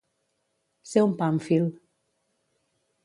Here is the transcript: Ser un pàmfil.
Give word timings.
Ser 0.91 1.03
un 1.07 1.13
pàmfil. 1.19 1.69